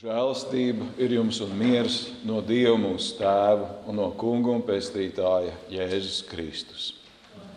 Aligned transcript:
Žēlastība 0.00 0.86
ir 1.04 1.12
jums 1.12 1.42
un 1.44 1.50
miers 1.60 1.96
no 2.24 2.38
Dieva 2.40 2.78
mūsu 2.80 3.18
Tēva 3.18 3.66
un 3.84 3.98
no 3.98 4.06
Kunga 4.16 4.48
un 4.54 4.62
Pestītāja 4.64 5.52
Jēzus 5.68 6.22
Kristus. 6.24 6.86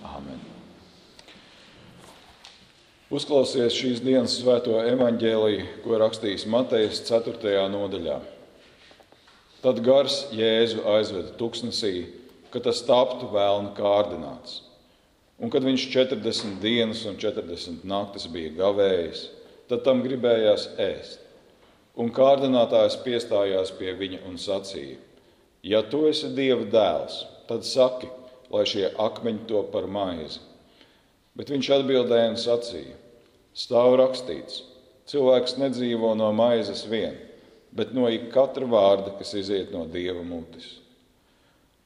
Āmen! 0.03 0.41
Uzklausies 3.07 3.77
šīs 3.77 4.03
dienas 4.03 4.35
svēto 4.41 4.75
evaņģēliju, 4.81 5.69
ko 5.85 6.01
rakstījis 6.03 6.43
Matejas 6.51 6.99
4. 7.07 7.63
nodaļā. 7.77 8.19
Tad 9.63 9.79
gars 9.87 10.19
Jēzu 10.35 10.83
aizveda 10.97 11.31
tuksnesī, 11.39 11.95
ka 12.51 12.59
tas 12.67 12.83
taptu 12.83 13.31
vēlna 13.31 13.71
kārdināts. 13.79 14.65
Un 15.39 15.47
kad 15.47 15.63
viņš 15.63 15.87
40 15.95 16.59
dienas 16.59 17.07
un 17.07 17.15
40 17.23 17.87
naktis 17.87 18.27
bija 18.27 18.51
gavējis, 18.59 19.29
tad 19.71 19.87
tam 19.87 20.03
gribējās 20.03 20.73
ēst. 20.91 21.22
Un 21.93 22.09
kārdinātājs 22.09 22.95
piestājās 23.05 23.69
pie 23.77 23.91
viņa 23.93 24.23
un 24.25 24.39
sacīja: 24.41 24.97
Ja 25.61 25.83
tu 25.85 26.07
esi 26.09 26.31
Dieva 26.33 26.65
dēls, 26.65 27.19
tad 27.45 27.67
saki, 27.69 28.09
lai 28.49 28.63
šie 28.65 28.87
akmeņi 28.97 29.45
to 29.49 29.61
par 29.73 29.85
maizi. 29.85 30.41
Bet 31.37 31.51
viņš 31.53 31.69
atbildēja 31.77 32.31
un 32.31 32.39
sacīja: 32.41 32.95
Stāv 33.53 33.93
rakstīts, 34.01 34.63
cilvēks 35.05 35.59
nedzīvo 35.61 36.15
no 36.17 36.31
maizes 36.33 36.81
vien, 36.89 37.19
bet 37.77 37.93
no 37.93 38.07
ik 38.09 38.31
katra 38.33 38.65
vārda, 38.69 39.13
kas 39.19 39.35
iziet 39.37 39.69
no 39.73 39.85
Dieva 39.85 40.23
mutes. 40.25 40.79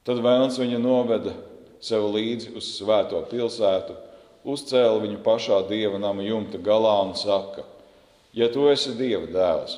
Tad 0.08 0.22
vēlns 0.24 0.56
viņu 0.56 0.78
noveda 0.80 1.34
sev 1.84 2.06
līdzi 2.14 2.54
uz 2.56 2.70
svēto 2.78 3.20
pilsētu, 3.28 3.92
uzcēla 4.48 5.02
viņu 5.02 5.20
pašā 5.20 5.60
dieva 5.68 6.00
nama 6.00 6.24
jumta 6.24 6.56
galā 6.64 6.96
un 7.04 7.12
saka: 7.12 7.66
Ja 8.32 8.48
tu 8.48 8.70
esi 8.72 8.94
Dieva 8.96 9.28
dēls, 9.28 9.76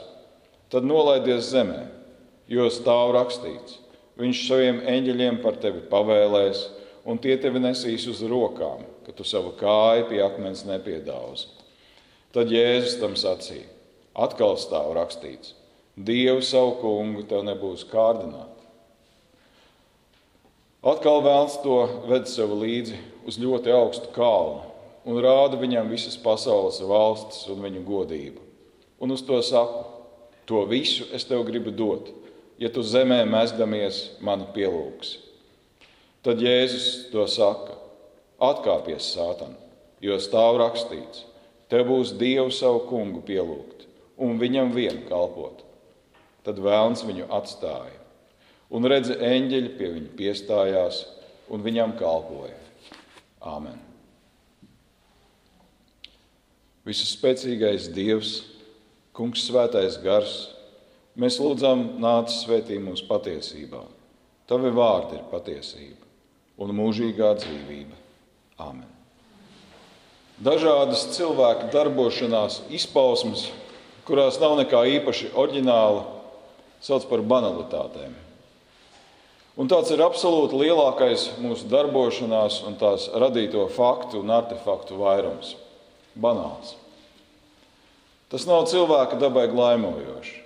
tad 0.71 0.87
nolaidies 0.87 1.51
zemē, 1.53 1.85
jo 2.51 2.69
stāv 2.73 3.15
rakstīts: 3.17 3.79
Viņš 4.21 4.43
saviem 4.47 4.83
eņģeļiem 4.85 5.41
par 5.41 5.57
tevi 5.63 5.81
pavēlēs, 5.91 6.67
un 7.09 7.19
tie 7.19 7.39
tevi 7.41 7.63
nesīs 7.63 8.05
uz 8.11 8.21
rokām, 8.29 8.85
ka 9.07 9.15
tu 9.17 9.25
savu 9.25 9.55
kāju 9.57 10.11
pie 10.11 10.21
akmens 10.25 10.67
nepiedauzi. 10.69 11.49
Tad 12.35 12.53
Jēzus 12.53 13.01
tam 13.01 13.17
sacīja: 13.17 13.67
Atkal 14.15 14.59
stāv 14.61 14.93
rakstīts: 14.99 15.55
Dievu 15.97 16.43
savu 16.47 16.77
kungu 16.83 17.25
tev 17.29 17.45
nebūs 17.49 17.87
kārdināt. 17.91 18.57
Atkal 20.81 21.21
vēlns 21.21 21.59
to 21.61 21.77
ved 22.09 22.29
sev 22.31 22.55
līdzi 22.57 22.97
uz 23.29 23.37
ļoti 23.41 23.73
augstu 23.75 24.13
kalnu 24.15 24.71
un 25.05 25.21
rāda 25.21 25.59
viņam 25.61 25.91
visas 25.93 26.17
pasaules 26.21 26.81
valstis 26.85 27.49
un 27.53 27.61
viņu 27.65 27.83
godību. 27.87 28.41
Un 29.01 29.15
uz 29.15 29.23
to 29.25 29.39
saku, 29.45 29.85
To 30.51 30.65
visu 30.67 31.07
es 31.15 31.23
tev 31.29 31.45
gribu 31.47 31.71
dot, 31.71 32.11
ja 32.59 32.69
tu 32.75 32.83
zemē 32.83 33.23
mēsdamies 33.31 34.19
mani 34.27 34.49
pielūgsi. 34.55 35.21
Tad 36.27 36.43
Jēzus 36.43 37.11
to 37.13 37.23
saka: 37.31 37.79
Atkāpies, 38.43 39.13
Sātan, 39.15 39.55
jo 40.03 40.19
stāv 40.19 40.59
rakstīts, 40.59 41.23
tev 41.71 41.87
būs 41.93 42.17
Dievu 42.19 42.51
savu 42.51 42.83
kungu 42.91 43.23
pielūgt 43.25 43.87
un 44.21 44.37
viņam 44.41 44.75
vien 44.75 45.01
kalpot. 45.09 45.63
Tad 46.45 46.61
vēlns 46.61 47.05
viņu 47.07 47.29
atstāja, 47.37 47.97
un 48.73 48.89
redzi, 48.89 49.15
eņģeļi 49.15 49.73
pie 49.79 49.91
viņa 49.95 50.15
piestājās 50.19 51.05
un 51.53 51.63
viņam 51.65 51.95
kalpoja. 52.01 52.57
Āmen! 53.41 53.79
Visus 56.85 57.15
spēcīgais 57.15 57.91
Dievs! 57.95 58.41
Kungs, 59.21 59.43
svētais 59.45 59.99
gars, 60.01 60.31
mēs 61.21 61.35
lūdzam, 61.43 61.83
nāc 62.01 62.31
svētī 62.33 62.79
mūsu 62.81 63.05
patiesībā. 63.05 63.83
Tavi 64.49 64.71
vārdi 64.73 65.19
ir 65.19 65.27
patiesība 65.29 66.09
un 66.65 66.73
mūžīgā 66.79 67.35
dzīvība. 67.43 67.99
Āmen. 68.65 68.89
Dažādas 70.41 71.05
cilvēka 71.19 71.69
darbošanās 71.69 72.63
izpausmes, 72.73 73.51
kurās 74.09 74.41
nav 74.41 74.57
nekā 74.63 74.87
īpaši 74.97 75.35
oriģināla, 75.37 76.07
sauc 76.81 77.05
par 77.13 77.21
banalitātēm. 77.21 78.17
Un 79.61 79.69
tāds 79.69 79.93
ir 79.93 80.01
absolūti 80.01 80.65
lielākais 80.65 81.27
mūsu 81.45 81.69
darbošanās 81.69 82.63
un 82.65 82.81
tās 82.81 83.11
radīto 83.13 83.69
faktu 83.77 84.25
un 84.25 84.33
artefaktu 84.33 84.97
vairums- 84.97 85.59
banāls. 86.25 86.79
Tas 88.31 88.47
nav 88.47 88.69
cilvēka 88.71 89.19
dabai 89.19 89.49
glaimojoši. 89.51 90.37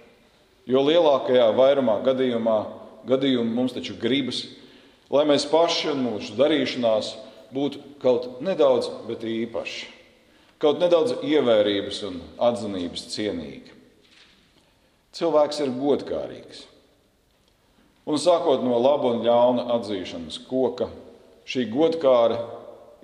Jo 0.64 0.80
lielākajā 0.86 1.50
vairumā 1.52 1.98
gadījumā, 2.06 2.58
gadījumu 3.04 3.52
mums 3.52 3.74
taču 3.76 3.98
gribas, 4.00 4.46
lai 5.12 5.26
mēs 5.28 5.44
paši 5.50 5.90
un 5.92 6.00
mūsu 6.06 6.36
darīšanās 6.38 7.10
būtu 7.52 7.82
kaut 8.00 8.40
nedaudz, 8.44 8.88
bet 9.08 9.26
īpaši, 9.28 9.90
kaut 10.62 10.80
nedaudz 10.80 11.18
ievērības 11.20 12.00
un 12.08 12.22
atzinības 12.48 13.04
cienīgi. 13.12 13.74
Cilvēks 15.14 15.60
ir 15.62 15.74
godkārīgs. 15.76 16.64
Un 18.08 18.16
sākot 18.20 18.64
no 18.64 18.80
laba 18.80 19.12
un 19.12 19.22
ļauna 19.24 19.68
atzīšanas 19.76 20.40
koka, 20.48 20.88
šī 21.48 21.68
godkāra 21.72 22.40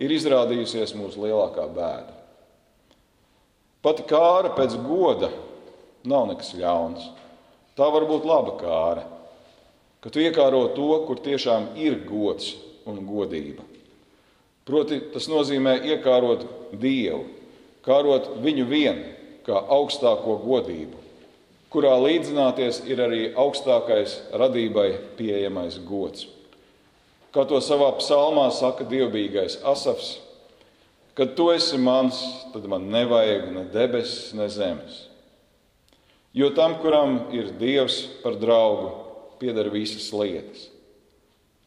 ir 0.01 0.17
izrādījusies 0.17 0.97
mūsu 0.97 1.23
lielākā 1.27 1.69
bēda. 1.77 2.20
Pati 3.81 4.05
kāra 4.09 4.53
pēc 4.57 4.77
goda 4.85 5.31
nav 6.05 6.29
nekas 6.29 6.53
ļauns. 6.59 7.07
Tā 7.79 7.89
var 7.89 8.05
būt 8.09 8.27
laba 8.29 8.57
kāra, 8.61 9.05
ka 10.05 10.13
tu 10.13 10.21
iekāro 10.21 10.67
to, 10.77 10.91
kur 11.07 11.21
tiešām 11.25 11.71
ir 11.81 12.03
gods 12.09 12.55
un 12.89 13.01
godība. 13.09 13.65
Proti, 14.69 15.01
tas 15.15 15.27
nozīmē 15.33 15.79
iekārot 15.89 16.45
Dievu, 16.77 17.25
kārot 17.87 18.29
viņu 18.45 18.67
vienu 18.69 19.15
kā 19.47 19.57
augstāko 19.73 20.37
godību, 20.45 21.01
kurā 21.73 21.95
līdzināties 22.03 22.83
ir 22.91 23.01
arī 23.03 23.23
augstākais 23.33 24.19
radībai 24.37 24.91
pieejamais 25.17 25.81
gods. 25.89 26.29
Kā 27.33 27.47
to 27.47 27.61
savā 27.63 27.89
psalmā 27.99 28.49
saka 28.53 28.85
dievbijīgais 28.91 29.61
Asafs, 29.67 30.19
Kad 31.15 31.35
tu 31.37 31.51
esi 31.51 31.79
mans, 31.79 32.19
tad 32.53 32.67
man 32.71 32.87
nevajag 32.93 33.49
ne 33.55 33.65
debesis, 33.73 34.33
ne 34.35 34.47
zemes. 34.49 35.07
Jo 36.33 36.53
tam, 36.55 36.77
kuram 36.79 37.25
ir 37.35 37.51
Dievs 37.59 38.05
par 38.23 38.37
draugu, 38.39 38.93
pieder 39.43 39.67
visas 39.73 40.13
lietas. 40.15 40.69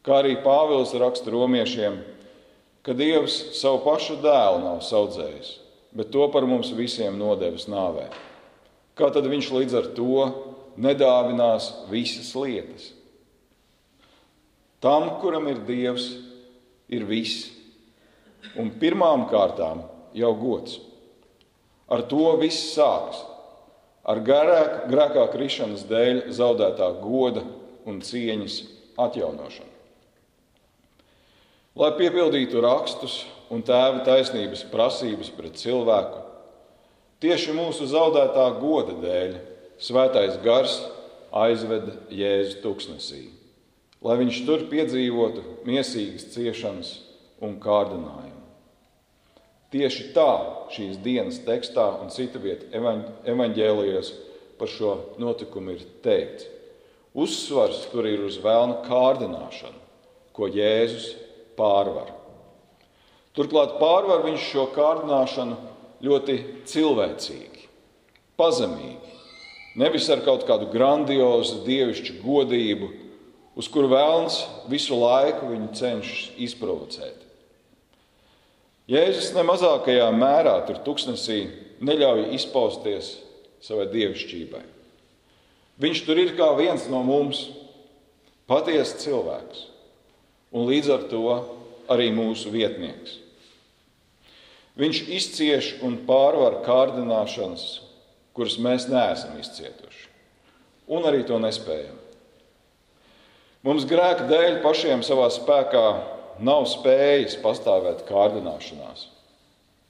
Kā 0.04 0.22
arī 0.22 0.38
Pāvils 0.44 0.94
raksta 0.96 1.32
romiešiem, 1.32 1.98
ka 2.84 2.96
Dievs 2.96 3.36
savu 3.60 3.82
pašu 3.84 4.18
dēlu 4.24 4.62
nav 4.64 4.80
audzējis, 4.84 5.54
bet 5.96 6.12
to 6.12 6.26
par 6.32 6.48
mums 6.48 6.72
visiem 6.76 7.16
nodevis 7.20 7.68
nāvē. 7.68 8.08
Kā 8.96 9.10
tad 9.12 9.28
viņš 9.28 9.50
līdz 9.52 9.78
ar 9.80 9.88
to 9.96 10.26
nedāvinās 10.80 11.70
visas 11.90 12.32
lietas? 12.36 12.92
Tam, 14.84 15.08
kuram 15.20 15.48
ir 15.48 15.64
Dievs, 15.64 16.10
ir 16.92 17.04
viss 17.08 17.53
un 18.60 18.72
pirmām 18.80 19.26
kārtām 19.30 19.84
jau 20.14 20.32
gods. 20.38 20.78
Ar 21.90 22.04
to 22.08 22.34
viss 22.40 22.72
sākas. 22.74 23.20
Ar 24.04 24.20
grēkā, 24.20 24.88
grēkā 24.90 25.28
krišanas 25.32 25.86
dēļ 25.88 26.26
zaudētā 26.36 26.90
goda 27.00 27.44
un 27.88 28.02
cieņas 28.04 28.58
atjaunošanu. 29.00 29.70
Lai 31.74 31.90
piepildītu 31.98 32.60
rakstus 32.62 33.24
un 33.50 33.64
tēva 33.66 34.04
taisnības 34.06 34.62
prasības 34.70 35.32
pret 35.34 35.56
cilvēku, 35.58 36.20
tieši 37.24 37.56
mūsu 37.56 37.88
zaudētā 37.90 38.44
goda 38.60 38.94
dēļ 39.00 39.34
svētais 39.82 40.36
gars 40.44 40.76
aizveda 41.34 41.96
Jēzu 42.14 42.60
tuksnesī, 42.62 43.24
lai 44.04 44.20
viņš 44.20 44.44
tur 44.46 44.68
piedzīvotu 44.70 45.42
miesīgas 45.66 46.28
ciešanas 46.36 46.94
un 47.42 47.58
kārdinājumu. 47.62 48.33
Tieši 49.74 50.12
tā 50.14 50.30
šīs 50.70 51.00
dienas 51.02 51.40
tekstā 51.42 51.88
un 51.98 52.12
cita 52.14 52.38
vieta 52.38 52.68
evaņģēlijos 53.26 54.10
par 54.54 54.70
šo 54.70 54.92
notikumu 55.18 55.74
ir 55.74 55.80
teikts. 56.04 56.46
Uzsvars 57.14 57.80
tur 57.90 58.06
ir 58.06 58.22
uz 58.26 58.36
vēlna 58.42 58.84
kārdināšanu, 58.86 59.80
ko 60.34 60.46
Jēzus 60.50 61.08
pārvar. 61.58 62.12
Turklāt 63.34 63.74
pārvar 63.80 64.22
viņš 64.22 64.46
šo 64.52 64.68
kārdināšanu 64.76 65.58
ļoti 66.06 66.38
cilvēcīgi, 66.70 67.66
pazemīgi, 68.38 69.14
nevis 69.78 70.06
ar 70.10 70.22
kaut 70.26 70.46
kādu 70.46 70.70
grandiozu 70.70 71.64
dievišķu 71.66 72.20
godību, 72.22 72.92
uz 73.58 73.70
kuru 73.74 73.90
vēlns 73.90 74.38
visu 74.70 75.02
laiku 75.02 75.50
viņu 75.50 75.70
cenšas 75.82 76.30
izprovocēt. 76.46 77.24
Jēzus 78.84 79.30
nemazākajā 79.32 80.10
mērā 80.12 80.58
tur 80.68 80.82
tuksnesī 80.84 81.46
neļauj 81.84 82.34
izpausties 82.36 83.14
savai 83.64 83.86
dievišķībai. 83.92 84.60
Viņš 85.80 86.02
tur 86.04 86.20
ir 86.20 86.34
kā 86.36 86.50
viens 86.58 86.84
no 86.92 87.00
mums, 87.06 87.46
patiesa 88.46 89.00
cilvēks, 89.00 89.64
un 90.52 90.68
līdz 90.68 90.92
ar 90.92 91.06
to 91.08 91.24
arī 91.90 92.10
mūsu 92.14 92.52
vietnieks. 92.52 93.18
Viņš 94.76 95.00
izcieš 95.16 95.72
un 95.86 95.96
pārvar 96.04 96.60
kārdināšanas, 96.66 97.64
kuras 98.36 98.58
mēs 98.60 98.88
neesam 98.90 99.38
izcietuši, 99.40 100.08
un 100.92 101.06
arī 101.08 101.22
to 101.24 101.38
nespējam. 101.40 101.96
Mums 103.64 103.86
grēka 103.88 104.26
dēļ 104.28 104.60
pašiem 104.60 105.00
savā 105.06 105.30
spēkā 105.32 105.86
nav 106.42 106.66
spējis 106.70 107.36
pastāvēt 107.42 108.04
kārdināšanās. 108.08 109.08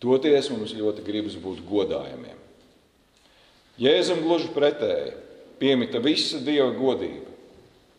Toties 0.03 0.51
mums 0.53 0.75
ļoti 0.77 1.05
gribas 1.07 1.37
būt 1.41 1.63
godājamiem. 1.69 2.41
Jēzum 3.81 4.21
gluži 4.23 4.51
pretēji 4.55 5.15
piemita 5.59 6.03
visa 6.03 6.39
dieva 6.45 6.71
godība, 6.77 7.31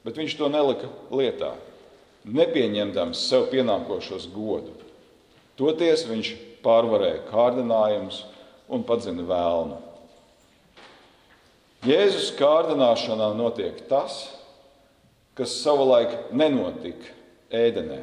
bet 0.05 0.19
viņš 0.19 0.35
to 0.37 0.49
nelika 0.53 0.91
lietā, 1.09 1.55
nepieņemdams 2.25 3.25
sev 3.29 3.49
pienākošos 3.51 4.29
godu. 4.33 4.73
Toties 5.59 6.05
viņš 6.07 6.31
pārvarēja 6.65 7.25
kārdinājumus 7.29 8.23
un 8.71 8.85
padzina 8.87 9.25
vēlnu. 9.27 9.81
Jēzus 11.85 12.31
kārdināšanā 12.39 13.29
notiek 13.37 13.83
tas, 13.89 14.23
kas 15.37 15.53
savulaik 15.61 16.31
nenotika 16.33 17.11
ēdenē. 17.53 18.01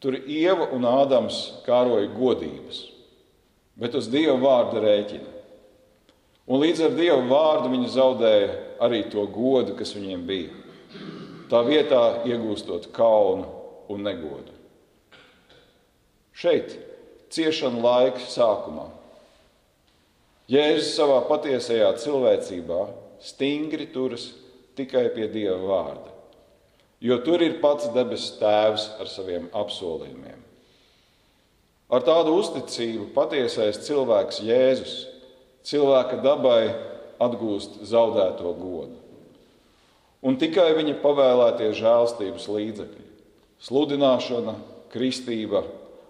Tur 0.00 0.16
Ieva 0.24 0.70
un 0.72 0.86
Ādams 0.88 1.38
kāroja 1.66 2.08
godības, 2.14 2.86
bet 3.76 3.96
uz 3.98 4.08
Dieva 4.12 4.38
vārda 4.40 4.80
rēķina. 4.80 5.34
Un 6.50 6.62
līdz 6.64 6.86
ar 6.86 6.94
Dieva 6.96 7.20
vārdu 7.28 7.72
viņi 7.74 7.90
zaudēja 7.94 8.54
arī 8.82 9.04
to 9.12 9.26
godu, 9.30 9.76
kas 9.78 9.92
viņiem 9.94 10.24
bija. 10.26 10.54
Tā 11.50 11.60
vietā 11.66 12.22
iegūstot 12.30 12.88
kaunu 12.94 13.44
un 13.90 14.06
negodu. 14.06 14.54
Šeit, 16.32 16.72
ciešana 17.34 17.82
laika 17.84 18.24
sākumā, 18.24 18.88
Jēzus 20.50 20.96
savā 20.96 21.20
patiesajā 21.28 21.92
cilvēcībā 22.02 22.80
stingri 23.22 23.86
turas 23.92 24.32
tikai 24.74 25.04
pie 25.14 25.28
Dieva 25.30 25.60
vārda, 25.62 26.14
jo 27.00 27.18
tur 27.24 27.42
ir 27.42 27.58
pats 27.62 27.88
debesu 27.94 28.36
Tēvs 28.40 28.86
ar 29.00 29.08
saviem 29.08 29.48
apsolījumiem. 29.56 30.38
Ar 31.90 32.04
tādu 32.06 32.36
uzticību 32.38 33.08
patiesais 33.16 33.80
cilvēks 33.88 34.42
Jēzus 34.46 34.94
cilvēka 35.66 36.20
dabai 36.22 36.70
atgūst 37.20 37.80
zaudēto 37.88 38.52
godu. 38.56 38.96
Un 40.20 40.36
tikai 40.36 40.70
viņa 40.76 40.98
pavēlētie 41.00 41.72
žēlstības 41.80 42.46
līdzekļi- 42.52 43.06
sludināšana, 43.66 44.54
kristība, 44.92 45.64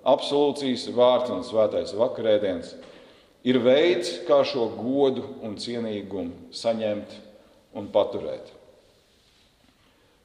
absolūcijas 0.04 0.88
vārds 0.94 1.31
un 1.31 1.43
svētais 1.46 1.94
vakarēdiens- 1.94 2.75
ir 3.50 3.58
veids, 3.58 4.26
kā 4.26 4.44
šo 4.44 4.69
godu 4.76 5.25
un 5.43 5.56
cienīgumu 5.56 6.50
saņemt 6.50 7.14
un 7.75 7.88
paturēt. 7.88 8.59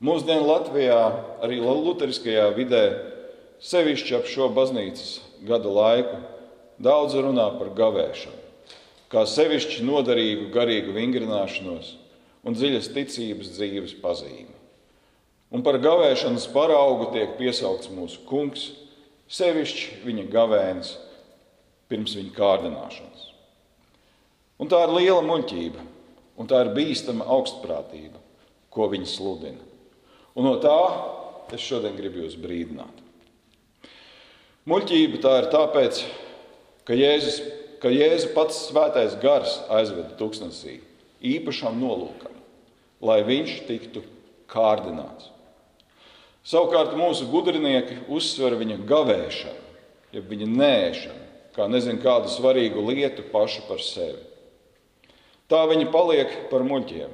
Mūsdienu 0.03 0.43
Latvijā, 0.43 0.99
arī 1.39 1.61
Lutheriskajā 1.63 2.49
vidē, 2.57 2.83
sevišķi 3.63 4.15
ap 4.17 4.25
šo 4.27 4.49
baznīcas 4.51 5.21
gada 5.47 5.69
laiku, 5.71 6.17
daudz 6.83 7.15
runā 7.15 7.45
par 7.55 7.69
gavēšanu, 7.77 8.41
kā 9.07 9.23
sevišķi 9.23 9.85
noderīgu 9.87 10.49
garīgu 10.51 10.91
vingrināšanos 10.97 11.93
un 12.43 12.57
dziļas 12.57 12.89
ticības 12.91 13.53
dzīves 13.55 13.93
pazīmi. 14.01 14.51
Un 15.55 15.63
par 15.63 15.77
gavēšanas 15.79 16.49
paraugu 16.51 17.13
tiek 17.13 17.37
piesaukts 17.39 17.87
mūsu 17.87 18.25
kungs, 18.27 18.65
sevišķi 19.31 20.01
viņa 20.03 20.25
gavēns 20.33 20.89
pirms 21.87 22.17
viņa 22.19 22.33
kārdināšanas. 22.35 23.29
Un 24.59 24.67
tā 24.67 24.81
ir 24.83 24.93
liela 24.97 25.23
muļķība, 25.23 25.87
un 26.35 26.51
tā 26.51 26.65
ir 26.65 26.73
bīstama 26.75 27.23
augstprātība, 27.37 28.19
ko 28.75 28.89
viņi 28.91 29.07
sludina. 29.07 29.71
Un 30.35 30.47
no 30.49 30.55
tā 30.59 30.79
es 31.55 31.63
šodien 31.63 31.95
gribu 31.95 32.23
jūs 32.23 32.35
brīdināt. 32.39 33.03
Muļķība 34.67 35.21
tā 35.23 35.35
ir 35.43 35.47
tāpēc, 35.53 36.01
ka 36.87 36.97
Jēzus, 36.97 37.37
ka 37.83 37.91
Jēzus 37.93 38.33
pats 38.33 38.63
svētais 38.67 39.15
gars 39.21 39.59
aizveda 39.71 40.17
tuksnesī 40.19 40.79
īpašam 41.25 41.77
nolūkam, 41.79 42.33
lai 43.05 43.21
viņš 43.27 43.53
tiktu 43.69 44.03
kārdināts. 44.51 45.29
Savukārt 46.45 46.93
mūsu 46.97 47.25
gudrinieki 47.31 48.03
uzsver 48.13 48.57
viņa 48.59 48.81
gavēšanu, 48.89 49.61
ja 50.13 50.21
viņa 50.21 50.49
nēšanu, 50.51 51.23
kā 51.55 51.69
nezinu 51.71 52.01
kādu 52.03 52.29
svarīgu 52.29 52.83
lietu 52.89 53.25
pašu 53.31 53.63
par 53.69 53.81
sevi. 53.81 54.19
Tā 55.49 55.63
viņi 55.69 55.87
paliek 55.93 56.35
par 56.51 56.65
muļķiem, 56.65 57.13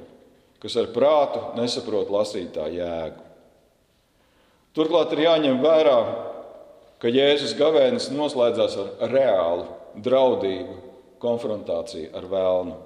kas 0.62 0.78
ar 0.78 0.92
prātu 0.94 1.42
nesaprot 1.58 2.10
lasītā 2.12 2.68
jēgu. 2.70 3.24
Turklāt 4.72 5.12
ir 5.12 5.24
jāņem 5.26 5.58
vērā, 5.60 5.98
ka 7.02 7.10
Jēzus 7.10 7.56
gavēnis 7.58 8.12
noslēdzās 8.14 8.78
ar 8.78 9.10
reālu, 9.10 9.66
draudīgu 9.98 10.78
konfrontāciju 11.22 12.12
ar 12.16 12.28
vēlnu. 12.30 12.76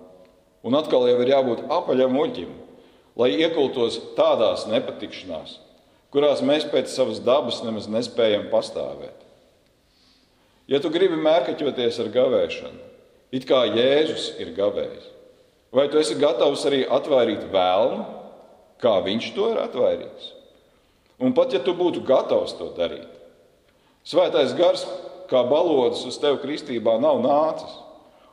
Un 0.67 0.75
atkal 0.75 1.05
jau 1.07 1.21
ir 1.23 1.31
jābūt 1.31 1.67
apaļam 1.71 2.17
muļķim, 2.17 2.55
lai 3.21 3.29
iekultos 3.37 4.01
tādās 4.17 4.65
nepatikšanās, 4.73 5.59
kurās 6.11 6.43
mēs 6.43 6.67
pēc 6.73 6.91
savas 6.91 7.21
dabas 7.23 7.61
nemaz 7.63 7.87
nespējam 7.93 8.49
pastāvēt. 8.51 9.23
Ja 10.67 10.81
tu 10.83 10.91
gribi 10.91 11.21
mērkaķoties 11.23 12.01
ar 12.03 12.11
gavēšanu, 12.17 12.81
it 13.37 13.47
kā 13.47 13.63
Jēzus 13.69 14.33
ir 14.43 14.51
gavējis, 14.57 15.13
Vai 15.77 15.91
tu 15.93 16.01
esi 16.01 16.15
gatavs 16.17 16.63
arī 16.65 16.87
atvairīt 16.89 17.51
vēlnu, 17.53 18.05
kā 18.81 18.95
viņš 19.05 19.27
to 19.37 19.51
ir 19.53 19.59
atvairījis? 19.61 20.31
Un 21.21 21.35
pat 21.37 21.53
ja 21.53 21.61
tu 21.61 21.75
būtu 21.77 22.01
gatavs 22.09 22.55
to 22.57 22.71
darīt, 22.77 23.13
svētais 24.09 24.55
gars 24.57 24.87
kā 25.29 25.43
balodis 25.45 26.07
uz 26.09 26.17
tevi 26.23 26.41
kristībā 26.41 26.97
nav 27.03 27.21
nācis, 27.25 27.77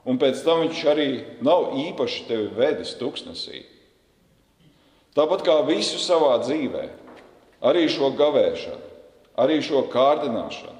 un 0.07 0.19
pēc 0.21 0.39
tam 0.45 0.63
viņš 0.63 0.81
arī 0.93 1.09
nav 1.43 1.75
īpaši 1.83 2.25
tevi 2.31 2.49
vedis 2.55 2.95
tuksnesī. 2.99 3.65
Tāpat 5.13 5.43
kā 5.43 5.59
visu 5.67 5.99
savā 5.99 6.37
dzīvē, 6.45 6.87
arī 7.63 7.89
šo 7.91 8.13
gavēšanu, 8.19 8.91
arī 9.43 9.59
šo 9.59 9.83
kārdināšanu, 9.91 10.79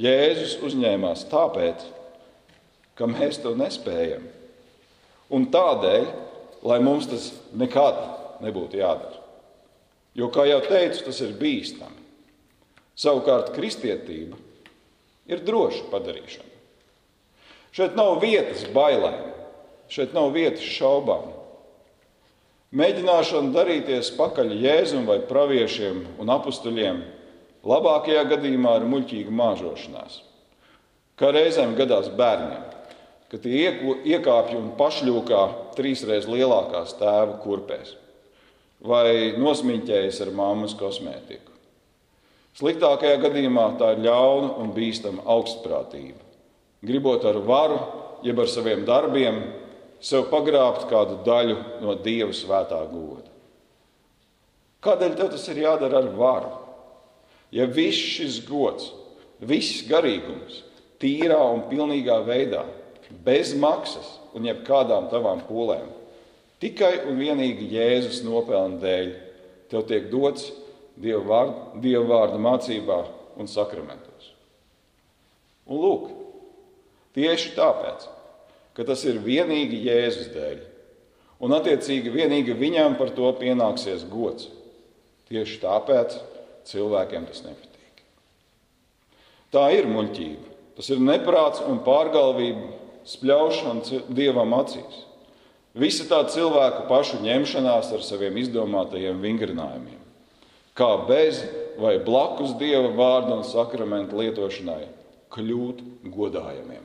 Jēzus 0.00 0.54
uzņēmās 0.64 1.26
tāpēc, 1.28 1.82
ka 2.96 3.08
mēs 3.10 3.42
to 3.42 3.52
nespējam 3.58 4.22
Un 5.30 5.46
tādēļ, 5.52 6.06
lai 6.66 6.78
mums 6.82 7.08
tas 7.10 7.30
nekad 7.56 7.98
nebūtu 8.44 8.80
jādara. 8.80 9.18
Jo, 10.18 10.28
kā 10.34 10.44
jau 10.48 10.58
teicu, 10.66 11.04
tas 11.06 11.20
ir 11.22 11.36
bīstami. 11.38 11.98
Savukārt, 12.98 13.52
kristietība 13.54 14.36
ir 15.30 15.44
droša 15.46 15.86
padarīšana. 15.92 16.48
Šeit 17.70 17.94
nav 17.94 18.18
vietas 18.20 18.64
bailēm, 18.74 19.30
šeit 19.90 20.16
nav 20.16 20.32
vietas 20.34 20.66
šaubām. 20.66 21.30
Mēģināšana 22.74 23.54
darīties 23.54 24.10
pakaļ 24.18 24.52
jēzum 24.58 25.06
vai 25.06 25.20
praviešiem 25.26 26.02
un 26.22 26.34
apstuļiem 26.34 27.00
labākajā 27.66 28.26
gadījumā 28.34 28.76
ir 28.80 28.90
muļķīga 28.90 29.34
māžošanās, 29.38 30.20
kā 31.18 31.32
reizēm 31.34 31.76
gadās 31.78 32.10
bērniem 32.18 32.79
ka 33.30 33.38
tie 33.38 33.70
iekāpj 34.10 34.56
un 34.58 34.72
pašļūkā 34.78 35.42
trīsreiz 35.76 36.26
lielākās 36.30 36.96
tēva 36.98 37.38
kurpēs 37.44 37.94
vai 38.80 39.36
nosmiņķējas 39.36 40.22
ar 40.24 40.30
mammas 40.32 40.74
kosmētiku. 40.78 41.52
Sliktākajā 42.56 43.20
gadījumā 43.22 43.66
tā 43.78 43.92
ir 43.94 44.04
ļauna 44.06 44.54
un 44.62 44.72
bīstama 44.74 45.22
augstprātība. 45.30 46.18
Gribot 46.82 47.24
ar 47.28 47.38
varu, 47.44 47.76
jeb 48.24 48.40
ar 48.40 48.48
saviem 48.50 48.86
darbiem, 48.88 49.42
sev 50.00 50.30
pagrābt 50.32 50.88
kādu 50.90 51.20
daļu 51.26 51.58
no 51.84 51.94
Dieva 52.00 52.32
svētā 52.34 52.80
goda. 52.90 53.28
Kādēļ 54.80 55.16
tev 55.18 55.30
tas 55.34 55.44
ir 55.52 55.60
jādara 55.60 56.00
ar 56.00 56.10
varu? 56.16 56.50
Ja 57.52 57.66
viss 57.68 58.00
šis 58.16 58.40
gods, 58.48 58.88
viss 59.44 59.84
garīgums, 59.88 60.62
tīrā 61.02 61.38
un 61.52 61.66
pilnīgā 61.68 62.16
veidā 62.24 62.64
bez 63.24 63.54
maksas 63.58 64.18
un 64.36 64.46
jebkādām 64.48 65.08
tavām 65.10 65.42
pūlēm. 65.48 65.88
Tikai 66.60 67.06
un 67.08 67.18
vienīgi 67.20 67.70
Jēzus 67.72 68.22
nopelna 68.26 68.80
dēļ 68.82 69.12
tev 69.72 69.86
tiek 69.88 70.10
dots 70.12 70.50
Dieva 71.00 71.22
vārda, 71.24 71.80
Dieva 71.80 72.04
vārda 72.10 72.40
mācībā 72.42 72.98
un 73.40 73.48
sakramentos. 73.48 74.32
Un 75.70 75.80
lūk, 75.80 76.08
tieši 77.16 77.54
tāpēc, 77.56 78.04
ka 78.76 78.84
tas 78.88 79.04
ir 79.08 79.22
vienīgi 79.24 79.80
Jēzus 79.86 80.28
dēļ, 80.34 80.58
un 81.40 81.56
attiecīgi 81.56 82.12
vienīgi 82.12 82.56
viņam 82.58 82.98
par 83.00 83.14
to 83.16 83.30
pienāksies 83.40 84.04
gods. 84.10 84.50
Tieši 85.30 85.60
tāpēc 85.62 86.18
cilvēkiem 86.68 87.26
tas 87.30 87.44
nepatīk. 87.46 88.04
Tā 89.54 89.68
ir 89.78 89.88
muļķība. 89.90 90.48
Tas 90.76 90.90
ir 90.92 91.00
neprāts 91.02 91.62
un 91.66 91.80
pārgalvība, 91.86 92.79
spļaušana 93.08 94.02
dievam 94.12 94.54
acīs. 94.58 95.06
Visa 95.76 96.04
tā 96.10 96.24
cilvēku 96.32 96.88
pašu 96.90 97.20
ņemšanās 97.22 97.92
ar 97.94 98.02
saviem 98.02 98.40
izdomātajiem 98.42 99.20
vingrinājumiem, 99.22 100.00
kā 100.74 100.90
bez 101.06 101.44
vai 101.78 101.98
blakus 102.02 102.56
dieva 102.58 102.90
vārdu 102.96 103.36
un 103.38 103.46
sakramentu 103.46 104.18
lietošanai 104.18 104.82
kļūt 105.30 105.84
godājamiem. 106.10 106.82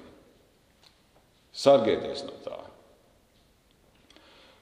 Sargieties 1.56 2.26
no 2.28 2.38
tā! 2.46 2.60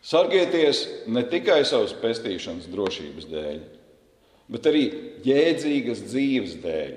Sargieties 0.04 0.84
ne 1.08 1.24
tikai 1.28 1.62
savas 1.68 1.94
pestīšanas 1.96 2.68
drošības 2.72 3.28
dēļ, 3.32 3.62
bet 4.52 4.68
arī 4.68 4.84
jēdzīgas 5.24 6.04
dzīves 6.10 6.58
dēļ. 6.64 6.94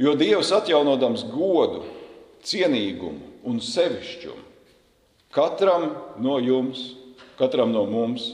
Jo 0.00 0.12
Dievs 0.16 0.52
atjaunodams 0.52 1.24
godu, 1.32 1.82
cienīgumu 2.46 3.46
un 3.46 3.60
sevišķumu 3.62 4.44
katram 5.36 5.90
no 6.22 6.38
jums, 6.40 6.94
katram 7.36 7.74
no 7.74 7.82
mums, 7.90 8.30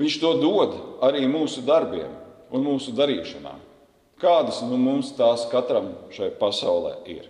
Viņš 0.00 0.16
to 0.16 0.30
dod 0.40 0.76
arī 1.04 1.26
mūsu 1.28 1.60
darbiem 1.66 2.12
un 2.54 2.64
mūsu 2.64 2.94
darīšanām. 2.96 3.58
Kādas 4.20 4.62
nu 4.64 4.78
mums 4.80 5.12
tās 5.16 5.44
katram 5.52 5.90
šai 6.14 6.30
pasaulē 6.40 6.94
ir? 7.08 7.26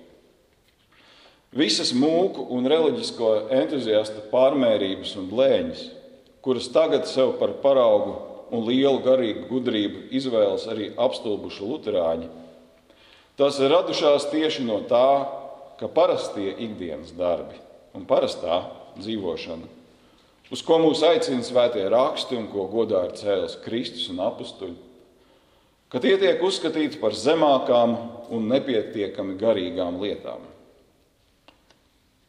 Visas 1.51 1.91
mūku 1.91 2.45
un 2.55 2.69
reliģisko 2.71 3.31
entuziastu 3.57 4.23
pārmērības 4.31 5.17
un 5.19 5.27
blēņas, 5.33 5.83
kuras 6.47 6.71
tagad 6.71 7.09
sev 7.11 7.35
par 7.41 7.57
paraugu 7.63 8.15
un 8.55 8.63
lielu 8.69 9.03
garīgu 9.03 9.49
gudrību 9.51 10.05
izvēlas 10.15 10.69
arī 10.71 10.93
apstulbuši 10.95 11.67
luterāņi, 11.67 12.31
tās 13.39 13.59
ir 13.59 13.75
radušās 13.75 14.31
tieši 14.31 14.63
no 14.67 14.79
tā, 14.87 15.27
ka 15.81 15.89
parastie 15.89 16.53
ikdienas 16.53 17.15
darbi 17.17 17.57
un 17.97 18.05
parastā 18.07 18.61
dzīvošana, 19.01 19.67
uz 20.53 20.63
ko 20.67 20.77
mūs 20.83 21.01
aicina 21.07 21.43
svētie 21.47 21.87
raksti 21.91 22.37
un 22.37 22.51
ko 22.53 22.67
godā 22.71 23.07
ir 23.09 23.17
cēlis 23.17 23.57
Kristus 23.65 24.11
un 24.13 24.21
apstuļi, 24.27 24.77
ka 25.91 26.03
tie 26.03 26.15
tiek 26.21 26.43
uzskatīti 26.45 27.01
par 27.01 27.17
zemākām 27.17 27.97
un 28.31 28.49
nepietiekami 28.53 29.39
garīgām 29.41 29.99
lietām. 30.03 30.45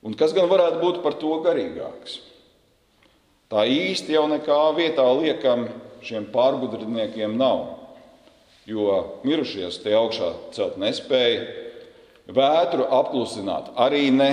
Un 0.01 0.15
kas 0.17 0.33
gan 0.33 0.47
varētu 0.49 0.79
būt 0.81 1.01
par 1.03 1.19
to 1.21 1.35
garīgāks? 1.43 2.21
Tā 3.51 3.67
īsti 3.67 4.15
jau 4.15 4.25
nekā 4.31 4.61
vietā 4.77 5.03
liekam 5.19 5.67
šiem 6.01 6.29
pārgudriniekiem 6.33 7.35
nav, 7.37 7.65
jo 8.65 9.19
mirušies 9.27 9.81
te 9.83 9.93
augšā 9.93 10.31
celt 10.55 10.79
nespēja, 10.81 11.60
vētru 12.35 12.87
apklusināt 12.87 13.71
arī 13.79 14.09
ne, 14.13 14.31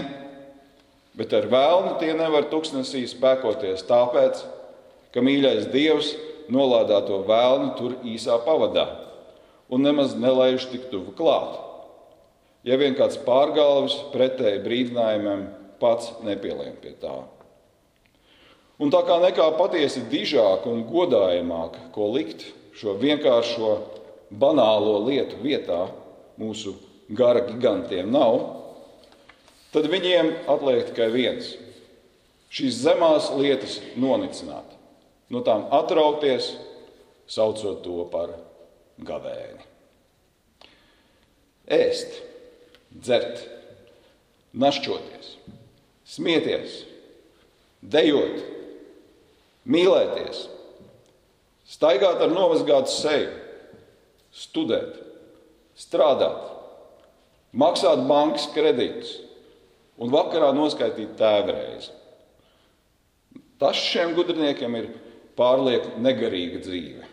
bet 1.19 1.35
ar 1.35 1.49
vēlnu 1.50 1.97
tie 2.00 2.14
nevar 2.17 2.49
tuksnesī 2.52 3.05
spēkoties 3.11 3.85
tāpēc, 3.88 4.43
ka 5.14 5.25
mīļais 5.25 5.71
Dievs 5.73 6.12
nolādā 6.52 7.00
to 7.07 7.23
vēlnu 7.26 7.75
tur 7.78 7.97
īsā 8.07 8.38
pavadā 8.45 8.87
un 9.69 9.85
nemaz 9.85 10.14
nelaiž 10.17 10.69
tik 10.73 10.88
tuvu 10.93 11.12
klāt. 11.17 11.59
Ja 12.64 12.78
vien 12.81 12.97
kāds 12.99 13.19
pārgalvis 13.25 13.97
pretēji 14.12 14.62
brīdinājumiem 14.64 15.45
pats 15.81 16.11
nepielien 16.26 16.76
pie 16.83 16.95
tā. 17.00 17.14
Un 18.78 18.93
tā 18.95 19.02
kā 19.07 19.19
nekā 19.23 19.47
patiesi 19.59 20.05
dižāk 20.11 20.67
un 20.71 20.85
godājamāk, 20.87 21.78
ko 21.95 22.11
likt 22.14 22.47
šo 22.78 22.95
vienkāršo 23.00 23.73
banālo 24.31 25.00
lietu 25.07 25.40
vietā 25.43 25.88
mūsu 26.38 26.76
gara 27.09 27.45
gigantiem 27.47 28.11
nav, 28.12 28.38
tad 29.73 29.88
viņiem 29.91 30.33
atliek 30.50 30.91
tikai 30.91 31.09
viens- 31.12 31.55
šīs 32.55 32.83
zemās 32.85 33.31
lietas 33.37 33.81
nonicināt, 33.97 34.77
no 35.31 35.41
tām 35.41 35.69
atrauties, 35.71 36.57
saucot 37.29 37.83
to 37.83 38.05
par 38.11 38.35
gavēni. 39.00 39.61
Ēst, 41.69 42.23
dzert, 42.93 43.45
našķoties 44.57 45.37
smieties, 46.09 46.83
dejot, 47.85 48.41
mīlēties, 49.69 50.47
staigāt 51.69 52.23
ar 52.25 52.33
novazgātu 52.33 52.93
seju, 52.93 53.33
studēt, 54.33 54.97
strādāt, 55.79 56.47
maksāt 57.52 58.05
bankas 58.09 58.49
kredītus 58.55 59.17
un 59.99 60.12
vakarā 60.12 60.50
noskaitīt 60.57 61.17
tēvreizi. 61.19 61.93
Tas 63.59 63.78
šiem 63.78 64.14
gudriniekiem 64.14 64.76
ir 64.78 64.90
pārlieku 65.38 65.99
negarīga 66.02 66.62
dzīve. 66.62 67.07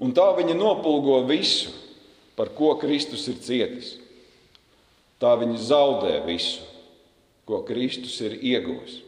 Un 0.00 0.14
tā 0.16 0.30
viņi 0.38 0.54
nopulgo 0.56 1.18
visu, 1.28 1.72
par 2.38 2.52
ko 2.56 2.72
Kristus 2.80 3.26
ir 3.28 3.40
cietis. 3.44 3.94
Tā 5.20 5.34
viņi 5.36 5.58
zaudē 5.60 6.20
visu, 6.24 6.62
ko 7.44 7.60
Kristus 7.68 8.14
ir 8.24 8.38
ieguvis. 8.38 9.02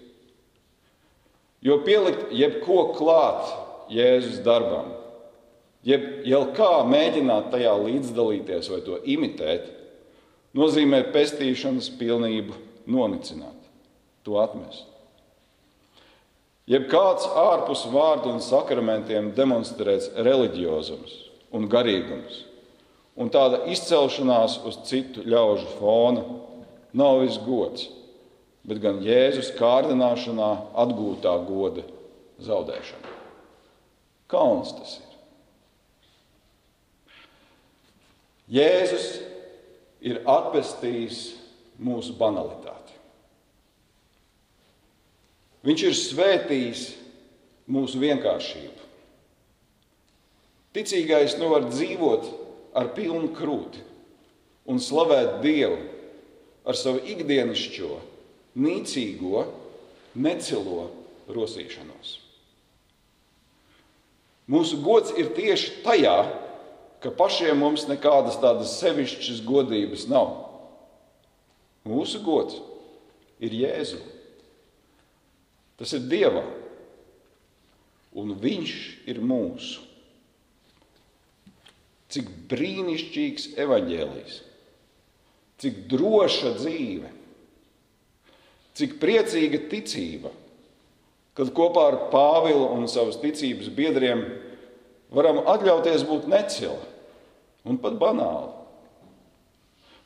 Jo 1.62 1.78
pielikt 1.86 2.34
jebko 2.34 2.90
klāt 2.98 3.46
Jēzus 3.92 4.42
darbam, 4.44 4.90
jeb 5.86 6.26
jau 6.28 6.42
kā 6.56 6.70
mēģināt 6.88 7.50
tajā 7.54 7.72
līdzdalīties 7.84 8.70
vai 8.72 8.80
to 8.86 8.98
imitēt, 9.14 9.68
nozīmē 10.56 11.04
pestīšanas 11.14 11.90
pilnību 11.98 12.56
nonicināt, 12.90 13.58
to 14.26 14.38
atmest. 14.42 14.88
Jeb 16.70 16.86
kāds 16.90 17.26
ārpus 17.26 17.82
vārdu 17.90 18.30
un 18.30 18.38
sakramentiem 18.40 19.32
demonstrēts 19.36 20.12
reliģiozums 20.14 21.16
un 21.52 21.66
garīgums, 21.68 22.44
un 23.18 23.32
tāda 23.34 23.64
izcelšanās 23.72 24.60
uz 24.68 24.78
citu 24.88 25.26
ļaužu 25.26 25.74
fona 25.80 26.22
nav 26.96 27.24
visgods 27.24 27.90
bet 28.66 28.80
gan 28.82 29.00
Jēzus 29.02 29.52
kārdināšanā 29.58 30.50
atgūtā 30.84 31.34
goda 31.48 31.84
zaudēšana. 32.42 33.16
Kauns 34.30 34.74
tas 34.76 34.94
ir. 35.00 35.11
Jēzus 38.52 39.06
ir 40.04 40.20
atpestījis 40.28 41.22
mūsu 41.80 42.14
banalitāti. 42.18 42.98
Viņš 45.62 45.84
ir 45.86 45.96
svētījis 45.96 46.82
mūsu 47.72 48.00
vienkāršību. 48.02 48.88
Ticīgais 50.72 51.36
nu 51.38 51.52
var 51.52 51.68
dzīvot 51.68 52.28
ar 52.76 52.90
pilnu 52.96 53.30
krūti 53.36 53.82
un 54.68 54.80
slavēt 54.82 55.40
Dievu 55.44 55.78
ar 56.66 56.78
savu 56.78 57.02
ikdienišķo 57.12 57.92
nīcīgo, 58.62 59.46
necilo 60.14 60.90
rosīšanos. 61.32 62.18
Mūsu 64.52 64.80
gods 64.84 65.14
ir 65.16 65.30
tieši 65.36 65.82
tajā, 65.84 66.16
ka 67.02 67.10
pašiem 67.14 67.58
mums 67.58 67.86
nekādas 67.90 68.38
tādas 68.42 68.76
sevišķas 68.80 69.42
godības 69.46 70.06
nav. 70.10 70.34
Mūsu 71.88 72.22
gods 72.22 72.60
ir 73.42 73.54
Jēzu. 73.58 73.98
Tas 75.80 75.92
ir 75.98 76.04
Dievā, 76.06 76.44
un 78.14 78.36
Viņš 78.38 78.76
ir 79.10 79.18
mūsu. 79.18 79.82
Cik 82.12 82.28
brīnišķīgs 82.50 83.54
evaņģēlijs, 83.64 84.34
cik 85.64 85.84
droša 85.88 86.52
dzīve 86.58 87.10
Cik 88.72 88.96
priecīga 89.02 89.60
ticība, 89.68 90.30
kad 91.36 91.50
kopā 91.52 91.84
ar 91.90 91.98
Pāvilu 92.12 92.70
un 92.72 92.86
savas 92.88 93.18
ticības 93.20 93.68
biedriem 93.72 94.24
varam 95.12 95.42
atļauties 95.44 96.06
būt 96.08 96.28
necili 96.32 96.91
un 97.68 97.78
pat 97.82 97.98
banāli. 98.00 98.50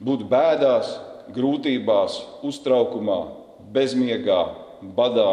Būt 0.03 0.27
bēdās, 0.29 0.91
grūtībās, 1.33 2.19
uztraukumā, 2.47 3.21
bezmiegā, 3.73 4.41
badā. 4.97 5.31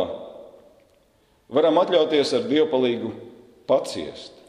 Varam 1.53 1.82
atļauties 1.82 2.32
ar 2.38 2.48
dievpalīgu 2.48 3.12
paciest 3.70 4.39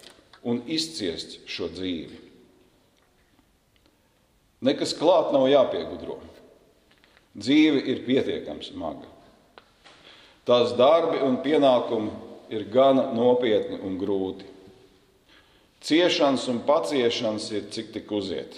un 0.46 0.62
izciest 0.70 1.40
šo 1.50 1.68
dzīvi. 1.72 2.20
Nekas 4.64 4.94
klāt 4.96 5.34
nav 5.34 5.48
jāpiegudro. 5.50 6.20
Dzīve 7.34 7.82
ir 7.90 8.04
pietiekami 8.06 8.64
smaga. 8.64 9.10
Tās 10.46 10.72
darbi 10.78 11.18
un 11.24 11.40
pienākumi 11.44 12.12
ir 12.54 12.66
gana 12.72 13.08
nopietni 13.16 13.80
un 13.82 13.98
grūti. 14.00 14.46
Ciešanas 15.84 16.46
un 16.48 16.62
paciešanas 16.64 17.50
ir 17.52 17.66
cik 17.72 17.90
tik 17.92 18.12
uziet. 18.16 18.56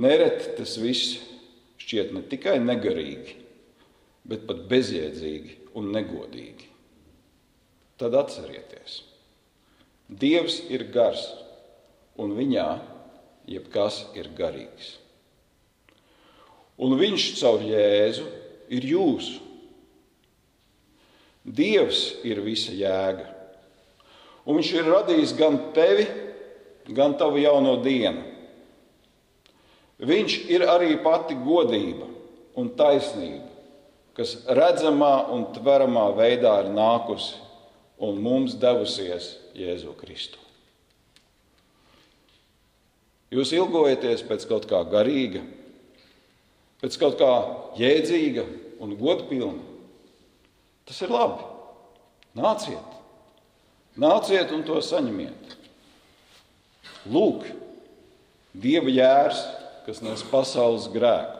Nereti 0.00 0.56
tas 0.56 0.74
viss 0.82 1.20
šķiet 1.78 2.10
ne 2.16 2.24
tikai 2.26 2.56
negarīgi, 2.62 3.36
bet 4.26 4.48
pat 4.48 4.64
bezjēdzīgi 4.70 5.56
un 5.78 5.92
negodīgi. 5.94 6.66
Tad 8.00 8.16
atcerieties, 8.16 9.02
Dievs 10.10 10.56
ir 10.72 10.88
gars, 10.90 11.22
un 12.18 12.32
viņā 12.34 12.66
jebkas 13.46 14.02
ir 14.18 14.32
garīgs. 14.34 14.96
Un 16.80 16.96
viņš 16.98 17.26
caur 17.38 17.62
Jēzu 17.62 18.24
ir 18.74 18.86
jūsu. 18.90 19.36
Dievs 21.44 22.00
ir 22.26 22.40
visa 22.42 22.74
jēga. 22.74 23.28
Un 24.50 24.58
viņš 24.58 24.70
ir 24.74 24.88
radījis 24.90 25.36
gan 25.38 25.60
tevi, 25.76 26.08
gan 26.90 27.14
tavu 27.14 27.38
jauno 27.38 27.76
dienu. 27.84 28.24
Viņš 30.02 30.36
ir 30.50 30.64
arī 30.66 30.96
pati 31.04 31.36
godība 31.38 32.08
un 32.58 32.72
taisnība, 32.74 33.46
kas 34.16 34.40
redzamā 34.50 35.28
un 35.30 35.46
tveramā 35.54 36.08
veidā 36.18 36.56
ir 36.64 36.70
nākusi 36.74 37.36
un 38.02 38.18
mums 38.24 38.56
devusies 38.58 39.36
Jēzu 39.54 39.94
Kristu. 40.00 40.40
Jūs 43.30 43.52
ilgojaties 43.54 44.24
pēc 44.26 44.48
kaut 44.50 44.66
kā 44.66 44.80
garīga, 44.90 45.44
pēc 46.82 46.96
kaut 46.98 47.20
kā 47.20 47.34
jēdzīga 47.78 48.48
un 48.82 48.96
godpilna. 48.98 49.68
Tas 50.88 50.98
ir 51.04 51.12
labi. 51.14 51.44
Nāciet, 52.34 52.99
nāciet 54.00 54.52
un 54.54 54.64
to 54.66 54.80
saņemiet. 54.84 55.56
Lūk, 57.10 57.46
Dieva 58.50 58.90
jērs, 58.90 59.44
kas 59.86 60.00
nes 60.02 60.24
pasaules 60.26 60.88
grēku, 60.90 61.36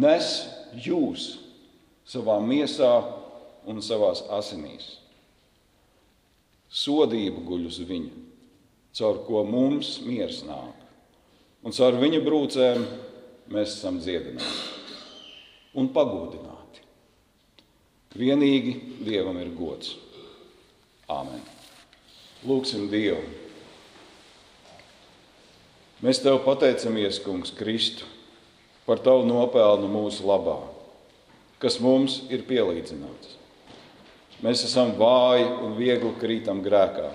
nes 0.00 0.30
jūs 0.72 1.34
savā 2.08 2.38
miesā 2.40 2.94
un 3.68 3.82
savās 3.84 4.22
asinīs. 4.38 4.94
Sodība 6.72 7.44
guļ 7.44 7.68
uz 7.68 7.82
viņa, 7.84 8.24
caur 8.96 9.20
ko 9.28 9.44
mums 9.44 9.98
miers 10.04 10.40
nāk, 10.48 10.80
un 11.60 11.76
caur 11.76 12.00
viņa 12.00 12.24
brūcēm 12.24 12.88
mēs 13.52 13.76
esam 13.76 14.00
dziedināti 14.00 14.78
un 15.78 15.88
pagodināti. 15.94 16.84
Vienīgi 18.18 18.74
Dievam 19.04 19.36
ir 19.40 19.52
gods. 19.54 19.94
Āmen. 21.08 21.40
Lūksim 22.44 22.84
Dievu. 22.92 23.22
Mēs 26.04 26.20
Tev 26.20 26.42
pateicamies, 26.44 27.16
Kungs, 27.24 27.48
Kristu, 27.56 28.04
par 28.84 29.00
Tavu 29.00 29.24
nopelnu 29.24 29.88
mūsu 29.88 30.26
labā, 30.28 30.58
kas 31.64 31.78
mums 31.80 32.20
ir 32.28 32.44
pielīdzināts. 32.46 33.38
Mēs 34.44 34.66
esam 34.68 34.92
vāji 35.00 35.48
un 35.64 35.78
viegli 35.80 36.12
krītam 36.20 36.60
grēkā, 36.62 37.08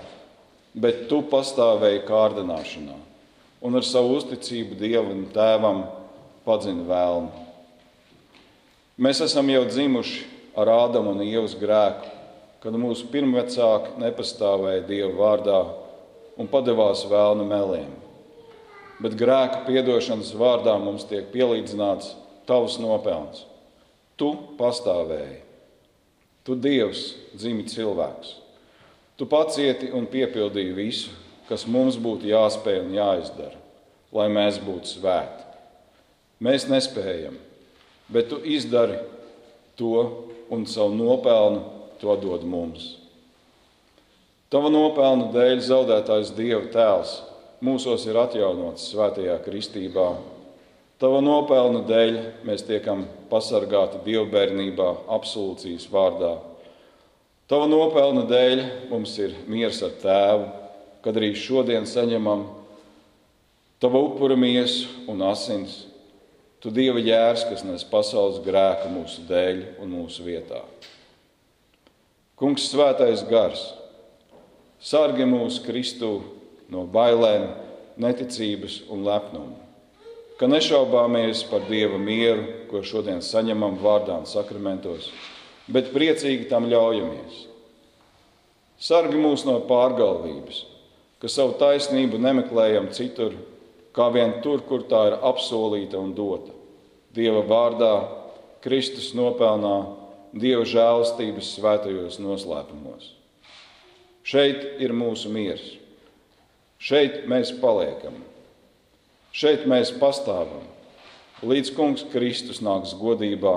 bet 0.73 1.05
Tu 1.07 1.21
pastāvēji 1.29 2.01
kārdināšanā 2.09 2.97
un 3.63 3.77
ar 3.77 3.85
savu 3.85 4.17
uzticību 4.17 4.75
Dievam 4.81 5.21
Tēvam 5.38 5.85
padzina 6.43 6.83
vēlmu. 6.89 7.45
Mēs 8.97 9.21
esam 9.23 9.53
jau 9.53 9.63
dzimuši 9.69 10.25
ar 10.57 10.73
Ādamu 10.81 11.13
un 11.13 11.23
Ievas 11.29 11.53
grēku, 11.62 12.09
kad 12.63 12.77
mūsu 12.79 13.10
pirmvecāki 13.12 14.00
nepastāvēja 14.01 14.88
Dieva 14.88 15.12
vārdā 15.19 15.60
un 16.39 16.49
padevās 16.49 17.04
vēlnu 17.12 17.45
meliem 17.49 17.91
bet 19.04 19.17
grēka 19.19 19.63
piedošanas 19.67 20.32
vārdā 20.39 20.76
mums 20.80 21.04
tiek 21.10 21.28
pielīdzināts 21.34 22.13
tavs 22.47 22.78
nopelns. 22.80 23.43
Tu 24.19 24.30
pastāvēji, 24.60 25.39
tu 26.45 26.56
Dievs, 26.60 27.13
dzimi 27.36 27.65
cilvēks. 27.67 28.38
Tu 29.17 29.28
pacieti 29.30 29.89
un 29.93 30.08
piepildīji 30.10 30.76
visu, 30.78 31.13
kas 31.49 31.65
mums 31.69 31.97
būtu 32.02 32.30
jāspēj 32.30 32.80
un 32.86 32.93
jāizdara, 32.95 33.58
lai 34.15 34.30
mēs 34.32 34.62
būtu 34.63 34.95
svēti. 34.95 35.49
Mēs 36.43 36.67
nespējam, 36.69 37.36
bet 38.12 38.30
tu 38.32 38.39
izdari 38.39 38.99
to 39.80 40.06
un 40.54 40.65
savu 40.69 40.95
nopelnu 40.95 41.72
to 42.04 42.18
dod 42.20 42.44
mums. 42.46 42.98
Tava 44.54 44.70
nopelnu 44.70 45.32
dēļ 45.34 45.63
zaudētājs 45.66 46.36
Dieva 46.38 46.68
tēls 46.70 47.18
mūsos 47.63 48.04
ir 48.06 48.20
atjaunots 48.20 48.92
svētajā 48.92 49.39
kristībā. 49.46 50.12
Tava 51.02 51.20
nopelna 51.24 51.82
dēļ 51.88 52.18
mēs 52.48 52.66
tiekam 52.68 53.08
pasargāti 53.32 54.04
dievbijībā, 54.06 54.89
absolūcijas 55.16 55.88
vārdā. 55.92 56.36
Tava 57.50 57.66
nopelna 57.68 58.28
dēļ 58.30 58.62
mums 58.92 59.16
ir 59.20 59.34
miers 59.50 59.82
ar 59.84 59.96
tēvu, 60.04 60.46
kad 61.04 61.18
arī 61.20 61.34
šodien 61.36 61.88
saņemam 61.89 62.46
tava 63.84 64.00
upura 64.00 64.38
miesu 64.39 64.88
un 65.12 65.26
asins. 65.28 65.82
Tu 66.63 66.72
dieva 66.72 67.02
jērs, 67.04 67.44
kas 67.50 67.66
nes 67.68 67.84
pasaules 67.84 68.39
grēku 68.46 68.88
mūsu 68.94 69.26
dēļ 69.28 69.63
un 69.84 69.98
mūsu 69.98 70.24
vietā. 70.24 70.62
Kungs, 72.34 72.65
svētais 72.72 73.22
gars, 73.30 73.62
sargi 74.82 75.28
mūsu 75.30 75.62
Kristu 75.67 76.15
no 76.74 76.88
bailēm, 76.89 77.46
neticības 78.02 78.80
un 78.89 79.04
lepnuma. 79.06 79.60
Ka 80.39 80.50
nešaubāmies 80.50 81.43
par 81.46 81.67
Dieva 81.67 82.00
mieru, 82.02 82.48
ko 82.72 82.82
šodien 82.82 83.22
saņemam 83.22 83.78
vārdā 83.84 84.17
un 84.17 84.26
sakramentos, 84.26 85.12
bet 85.69 85.93
priecīgi 85.93 86.50
tam 86.50 86.65
ļaujamies. 86.72 87.43
Sargi 88.82 89.22
mūs 89.22 89.46
no 89.46 89.60
pārgalvības, 89.69 90.65
ka 91.22 91.30
savu 91.30 91.54
taisnību 91.62 92.17
nemeklējam 92.17 92.89
citur, 92.98 93.38
kā 93.93 94.10
vien 94.10 94.39
tur, 94.41 94.65
kur 94.65 94.89
tā 94.89 95.06
ir 95.12 95.19
apsolīta 95.22 96.02
un 96.02 96.15
dota. 96.17 96.50
Dieva 97.13 97.46
vārdā, 97.46 97.93
Kristus 98.65 99.13
nopelnā, 99.13 99.78
Dieva 100.34 100.65
žēlastības 100.65 101.52
svētajos 101.60 102.17
noslēpumos. 102.17 103.12
Šeit 104.26 104.82
ir 104.82 104.93
mūsu 104.96 105.30
miers. 105.30 105.63
Šeit 106.84 107.28
mēs 107.32 107.54
paliekam, 107.62 108.15
šeit 109.32 109.67
mēs 109.69 109.93
pastāvam, 110.02 110.65
līdz 111.46 111.69
Kungs 111.78 112.04
Kristus 112.12 112.60
nāks 112.65 112.91
godībā, 113.00 113.54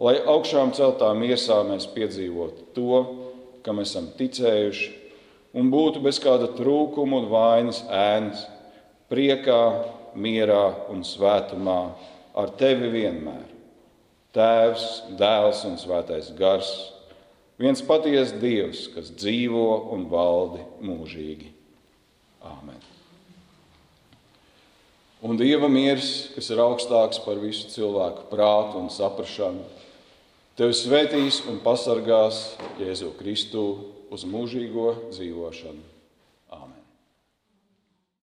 lai 0.00 0.14
augšām 0.24 0.72
celtā 0.76 1.10
miesā 1.18 1.58
mēs 1.68 1.84
piedzīvotu 1.92 2.70
to, 2.76 3.02
kam 3.66 3.82
esam 3.82 4.08
ticējuši, 4.16 4.88
un 5.58 5.68
būtu 5.74 6.00
bez 6.06 6.22
kāda 6.22 6.48
trūkuma 6.56 7.20
un 7.20 7.28
vainas 7.34 7.82
ēnas, 7.90 8.46
priekā, 9.12 9.62
mierā 10.14 10.64
un 10.94 11.04
svētumā 11.04 11.80
ar 12.38 12.56
tevi 12.56 12.88
vienmēr. 12.94 13.49
Tēvs, 14.36 14.86
dēls 15.18 15.64
un 15.66 15.74
svētais 15.80 16.30
gars, 16.38 16.70
viens 17.58 17.82
patiesa 17.82 18.38
Dievs, 18.38 18.84
kas 18.94 19.10
dzīvo 19.10 19.90
un 19.96 20.06
valdi 20.12 20.62
mūžīgi. 20.86 21.50
Āmen. 22.46 22.78
Un 25.20 25.36
Dieva 25.36 25.68
miers, 25.68 26.30
kas 26.32 26.48
ir 26.48 26.62
augstāks 26.62 27.20
par 27.26 27.42
visu 27.42 27.68
cilvēku 27.74 28.30
prātu 28.30 28.78
un 28.80 28.88
saprāšanu, 28.88 29.66
tevi 30.56 30.78
svētīs 30.78 31.42
un 31.50 31.58
pasargās 31.60 32.54
Jēzu 32.80 33.12
Kristu 33.18 33.66
uz 34.14 34.24
mūžīgo 34.24 34.94
dzīvošanu. 35.10 35.89